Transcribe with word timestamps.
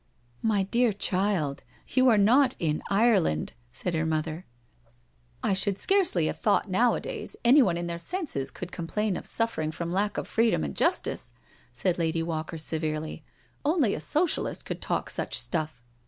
"My 0.55 0.63
dear 0.63 0.93
child, 0.93 1.63
you 1.87 2.09
are 2.09 2.17
not 2.17 2.55
in 2.57 2.81
Ireland," 2.89 3.53
said 3.71 3.93
her 3.93 4.03
mother. 4.03 4.47
44 5.43 5.43
NO 5.43 5.43
SURRENDER" 5.43 5.51
I 5.51 5.53
should 5.53 5.77
scarcely 5.77 6.25
have 6.25 6.41
thoughti 6.41 6.67
nowadays, 6.69 7.35
anyone 7.45 7.77
in 7.77 7.85
their 7.85 7.99
senses 7.99 8.49
could 8.49 8.71
complain 8.71 9.15
of 9.15 9.27
suffering 9.27 9.71
from 9.71 9.93
lack 9.93 10.17
of 10.17 10.27
freedom 10.27 10.63
and 10.63 10.73
justice/' 10.73 11.33
said 11.71 11.99
Lady 11.99 12.23
Walker 12.23 12.57
severely;" 12.57 13.23
only 13.63 13.93
a 13.93 14.01
Socialist 14.01 14.65
could 14.65 14.81
talk 14.81 15.07
such 15.07 15.37
stuff." 15.39 15.83